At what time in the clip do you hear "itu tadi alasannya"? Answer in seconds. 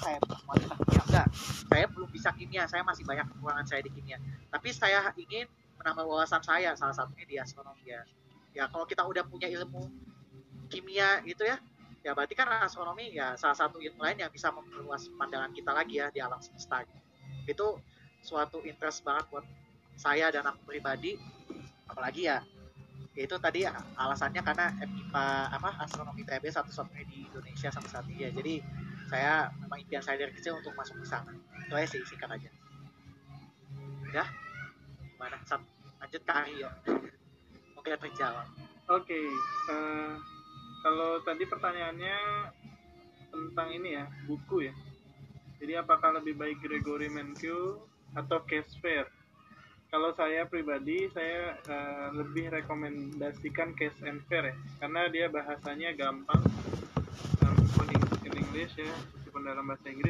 23.18-24.38